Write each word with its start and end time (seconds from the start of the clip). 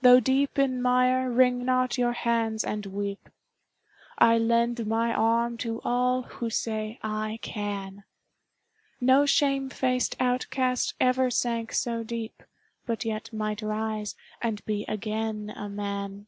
Though 0.00 0.18
deep 0.18 0.58
in 0.58 0.82
mire, 0.82 1.30
wring 1.30 1.64
not 1.64 1.96
your 1.96 2.14
hands 2.14 2.64
and 2.64 2.84
weep; 2.86 3.28
I 4.18 4.36
lend 4.36 4.88
my 4.88 5.14
arm 5.14 5.56
to 5.58 5.80
all 5.84 6.22
who 6.22 6.50
say 6.50 6.98
"I 7.00 7.38
can!" 7.42 8.02
No 9.00 9.24
shame 9.24 9.70
faced 9.70 10.16
outcast 10.18 10.94
ever 10.98 11.30
sank 11.30 11.72
so 11.74 12.02
deep, 12.02 12.42
But 12.86 13.04
yet 13.04 13.32
might 13.32 13.62
rise 13.62 14.16
and 14.42 14.64
be 14.64 14.84
again 14.88 15.52
a 15.54 15.68
man 15.68 16.26